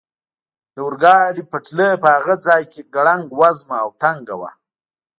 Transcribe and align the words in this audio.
د 0.73 0.77
اورګاډي 0.85 1.43
پټلۍ 1.51 1.91
په 2.03 2.07
هغه 2.15 2.35
ځای 2.47 2.61
کې 2.71 2.81
ګړنګ 2.95 3.25
وزمه 3.39 3.77
او 3.83 3.89
تنګه 4.01 4.35
وه. 4.41 4.51